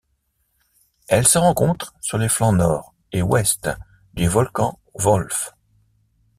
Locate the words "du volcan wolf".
4.15-5.53